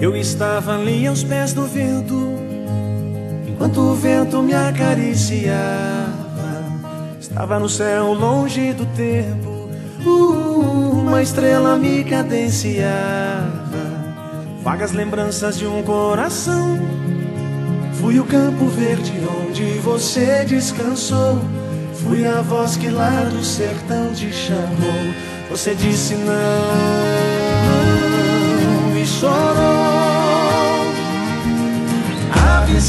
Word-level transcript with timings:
Eu 0.00 0.16
estava 0.16 0.76
ali 0.76 1.06
aos 1.06 1.22
pés 1.22 1.52
do 1.52 1.66
vento, 1.66 2.16
enquanto 3.46 3.80
o 3.80 3.94
vento 3.94 4.42
me 4.42 4.54
acariciava. 4.54 5.60
Estava 7.20 7.58
no 7.58 7.68
céu 7.68 8.14
longe 8.14 8.72
do 8.72 8.86
tempo, 8.96 9.68
uma 10.02 11.20
estrela 11.20 11.76
me 11.76 12.02
cadenciava. 12.02 12.80
Vagas 14.62 14.92
lembranças 14.92 15.58
de 15.58 15.66
um 15.66 15.82
coração. 15.82 16.78
Fui 18.00 18.18
o 18.18 18.24
campo 18.24 18.68
verde 18.68 19.12
onde 19.46 19.64
você 19.80 20.46
descansou. 20.46 21.38
Fui 21.92 22.26
a 22.26 22.40
voz 22.40 22.74
que 22.74 22.88
lá 22.88 23.24
do 23.24 23.44
sertão 23.44 24.14
te 24.14 24.32
chamou. 24.32 25.14
Você 25.50 25.74
disse 25.74 26.14
não 26.14 27.29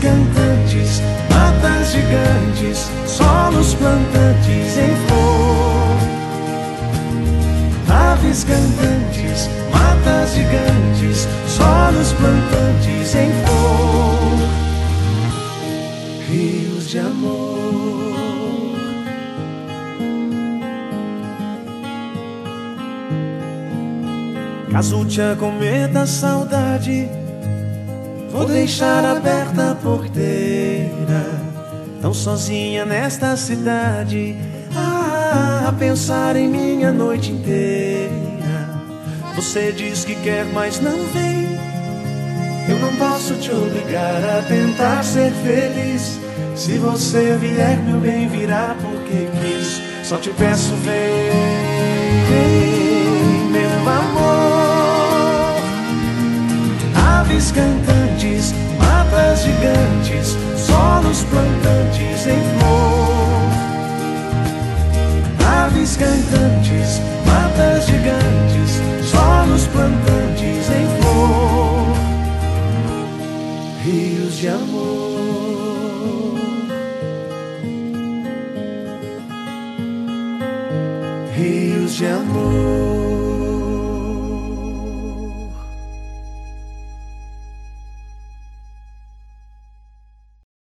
Cantantes, 0.00 1.02
matas 1.28 1.90
gigantes, 1.90 2.88
solos 3.04 3.74
plantantes 3.74 4.78
em 4.78 4.94
flor. 5.08 5.98
Aves 7.88 8.44
cantantes, 8.44 9.50
matas 9.72 10.34
gigantes, 10.34 11.26
solos 11.48 12.12
plantantes 12.12 13.14
em 13.16 13.32
flor. 13.44 14.38
Rios 16.28 16.88
de 16.90 16.98
amor. 17.00 17.58
Caso 24.70 25.04
te 25.04 25.20
acometa 25.20 26.02
a 26.02 26.06
saudade, 26.06 27.08
vou 28.30 28.46
deixar 28.46 29.04
aberta 29.04 29.72
a 29.72 29.74
porteira. 29.74 31.24
Tão 32.00 32.14
sozinha 32.14 32.84
nesta 32.84 33.36
cidade, 33.36 34.36
ah, 34.74 35.66
a 35.68 35.72
pensar 35.72 36.36
em 36.36 36.48
minha 36.48 36.92
noite 36.92 37.32
inteira. 37.32 38.18
Você 39.34 39.72
diz 39.72 40.04
que 40.04 40.14
quer, 40.16 40.44
mas 40.46 40.80
não 40.80 41.04
vem. 41.12 41.58
Eu 42.68 42.78
não 42.80 42.94
posso 42.96 43.34
te 43.36 43.50
obrigar 43.50 44.22
a 44.24 44.42
tentar 44.42 45.02
ser 45.02 45.32
feliz. 45.32 46.18
Se 46.54 46.76
você 46.76 47.36
vier, 47.36 47.78
meu 47.78 48.00
bem, 48.00 48.28
virá 48.28 48.76
porque 48.82 49.28
quis. 49.40 49.80
Só 50.06 50.16
te 50.18 50.30
peço, 50.30 50.74
vem, 50.76 51.30
meu 53.52 53.88
amor. 53.88 55.62
Aves 57.20 57.52
cantantes, 57.52 58.07
gigantes, 59.42 60.36
solos 60.56 61.24
plantantes 61.24 62.26
em 62.26 62.42
flor. 62.58 63.18
Aves 65.46 65.96
cantantes, 65.96 67.00
matas 67.26 67.86
gigantes, 67.86 68.80
solos 69.04 69.66
plantantes 69.68 70.70
em 70.70 70.86
flor. 71.00 71.86
Rios 73.84 74.36
de 74.36 74.48
amor. 74.48 74.98
Rios 81.36 81.96
de 81.96 82.06
amor. 82.06 83.17